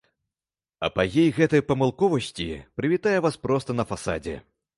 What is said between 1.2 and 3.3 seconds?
гэтай памылковасці прывітае